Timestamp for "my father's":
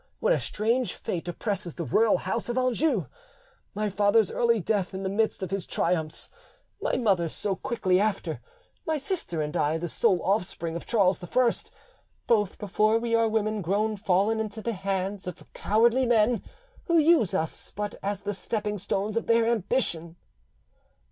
3.75-4.31